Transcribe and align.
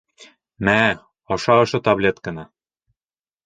Мә, 0.69 0.75
аша 1.37 1.59
ошо 1.67 1.83
таблетканы. 1.91 2.51